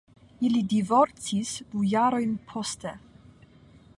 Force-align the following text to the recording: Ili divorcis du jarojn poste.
Ili 0.47 0.61
divorcis 0.71 1.51
du 1.75 1.85
jarojn 1.93 2.33
poste. 2.53 2.95